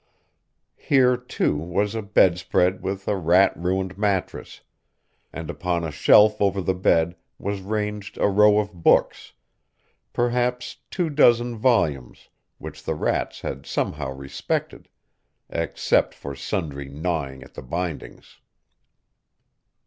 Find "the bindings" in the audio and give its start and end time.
17.53-18.39